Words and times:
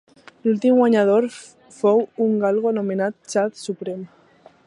L'últim 0.45 0.79
guanyador 0.79 1.27
fou 1.75 2.01
un 2.27 2.33
galgo 2.45 2.71
anomenat 2.73 3.19
Chad 3.35 3.63
Supreme. 3.67 4.09